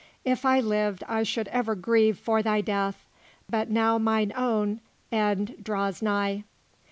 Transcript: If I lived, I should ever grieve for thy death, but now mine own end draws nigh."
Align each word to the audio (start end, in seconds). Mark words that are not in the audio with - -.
If 0.25 0.45
I 0.45 0.59
lived, 0.59 1.03
I 1.07 1.21
should 1.21 1.47
ever 1.49 1.75
grieve 1.75 2.17
for 2.17 2.41
thy 2.41 2.61
death, 2.61 3.05
but 3.47 3.69
now 3.69 3.99
mine 3.99 4.33
own 4.35 4.81
end 5.11 5.57
draws 5.63 6.01
nigh." 6.01 6.43